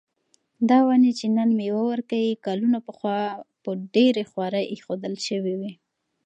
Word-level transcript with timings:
دا 0.69 0.79
ونې 0.87 1.11
چې 1.19 1.25
نن 1.37 1.49
مېوه 1.59 1.83
ورکوي، 1.91 2.41
کلونه 2.45 2.77
پخوا 2.87 3.19
په 3.63 3.69
ډېره 3.93 4.23
خواري 4.29 4.63
ایښودل 4.73 5.15
شوې 5.27 5.53
وې. 5.59 5.71